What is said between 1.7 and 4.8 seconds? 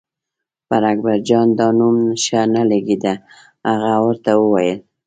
نوم ښه نه لګېده، هغه ورته وویل.